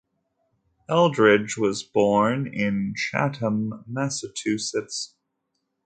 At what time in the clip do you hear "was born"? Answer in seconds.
1.59-2.47